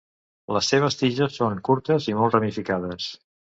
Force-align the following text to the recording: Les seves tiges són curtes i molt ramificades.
Les 0.55 0.69
seves 0.73 0.97
tiges 1.01 1.37
són 1.43 1.61
curtes 1.69 2.09
i 2.15 2.19
molt 2.23 2.37
ramificades. 2.39 3.15